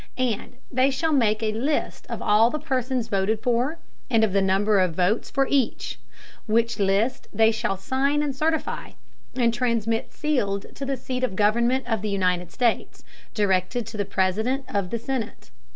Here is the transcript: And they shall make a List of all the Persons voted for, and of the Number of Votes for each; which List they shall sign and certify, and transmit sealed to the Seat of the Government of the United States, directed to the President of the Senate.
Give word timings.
And 0.17 0.55
they 0.71 0.89
shall 0.89 1.11
make 1.13 1.43
a 1.43 1.53
List 1.53 2.07
of 2.07 2.23
all 2.23 2.49
the 2.49 2.57
Persons 2.57 3.07
voted 3.07 3.39
for, 3.43 3.77
and 4.09 4.23
of 4.23 4.33
the 4.33 4.41
Number 4.41 4.79
of 4.79 4.95
Votes 4.95 5.29
for 5.29 5.45
each; 5.47 5.99
which 6.47 6.79
List 6.79 7.27
they 7.31 7.51
shall 7.51 7.77
sign 7.77 8.23
and 8.23 8.35
certify, 8.35 8.93
and 9.35 9.53
transmit 9.53 10.11
sealed 10.11 10.73
to 10.75 10.85
the 10.87 10.97
Seat 10.97 11.23
of 11.23 11.29
the 11.33 11.37
Government 11.37 11.85
of 11.85 12.01
the 12.01 12.09
United 12.09 12.49
States, 12.51 13.03
directed 13.35 13.85
to 13.85 13.95
the 13.97 14.03
President 14.05 14.65
of 14.67 14.89
the 14.89 14.97
Senate. 14.97 15.51